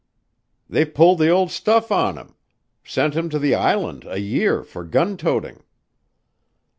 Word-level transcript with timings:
"They 0.67 0.83
pulled 0.85 1.19
the 1.19 1.29
old 1.29 1.51
stuff 1.51 1.91
on 1.91 2.17
him. 2.17 2.33
Sent 2.83 3.13
him 3.13 3.29
to 3.29 3.37
the 3.37 3.53
Island 3.53 4.03
a 4.09 4.19
year 4.19 4.63
for 4.63 4.83
gun 4.83 5.15
toting." 5.15 5.61